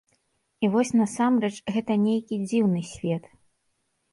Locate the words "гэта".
1.75-1.99